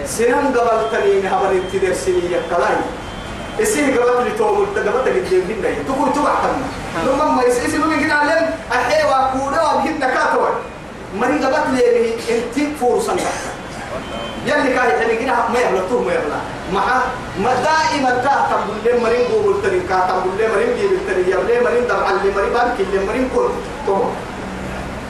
سنن 0.06 0.54
قبل 0.58 0.90
تنين 0.92 1.26
هبر 1.28 1.52
انتدر 1.52 1.94
سنية 1.94 2.40
كلاي 2.50 2.76
إسيه 3.62 3.96
قبل 4.00 4.28
لتوم 4.28 4.66
قبل 4.76 4.84
تقدم 4.86 5.42
هنا. 5.50 5.70
تقول 5.88 6.14
تبع 6.14 6.34
كم 6.42 6.58
لما 7.10 7.26
ما 7.26 7.44
يسيس 7.44 7.74
لما 7.76 7.96
يجي 7.96 8.12
علم 8.12 8.50
أحيوا 8.72 9.28
كودا 9.34 9.62
وبهن 9.62 10.00
كاتوا 10.00 10.48
مري 11.16 11.46
قبل 11.46 11.74
لي 11.76 12.14
انت 12.14 12.78
فرصة 12.82 13.14
يلي 14.46 14.74
كاي 14.74 14.92
تاني 14.92 15.16
كنا 15.18 15.34
ما 15.54 15.82
تو 15.90 16.00
ما 16.00 16.14
يبلا 16.14 16.40
مع 16.74 17.02
ما 17.40 17.54
دائما 17.54 18.10
كاتم 18.10 18.62
بقول 18.68 19.02
مرين 19.02 19.26
قول 19.32 19.62
تري 19.64 19.80
كاتم 19.80 20.20
بقول 20.20 20.50
مرين 20.56 20.72
جيب 20.78 20.92
تري 21.08 21.22
يبلا 21.32 21.64
مرين 21.64 21.88
دم 21.88 21.96
على 21.96 22.18
مرين 22.36 22.54
بان 22.54 22.70
كل 22.78 23.06
مرين 23.08 23.30
كل. 23.36 23.50
تو 23.88 23.98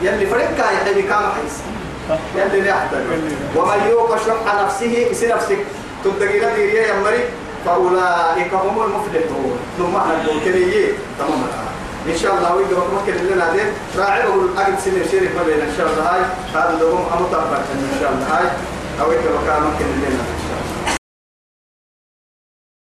يلي 0.02 0.26
فرق 0.26 0.54
كاي 0.56 0.76
تاني 0.84 1.02
كام 1.02 1.24
حيس؟ 1.32 1.56
يلي 2.36 2.60
لا 2.60 2.74
شح 4.26 4.54
نفسه 4.62 4.92
يا 6.86 6.94
مري 7.04 7.24
تمام. 11.18 11.42
إن 12.06 12.16
شاء 12.22 12.32
الله 12.34 12.50
سنة 14.84 15.30
ما 15.36 15.42
بين 15.42 15.60
إن 15.60 15.74
شاء 15.76 15.86
الله 15.86 16.02
هاي. 16.10 16.22
هذا 16.54 16.78
لهم 16.80 17.04
أمطر 17.12 17.42
إن 17.42 17.98
شاء 18.00 18.10
الله 18.12 18.26
هاي. 18.38 18.46
أو 19.00 19.12
يجب 19.12 19.34
ممكن 19.66 19.86
لنا 20.02 20.35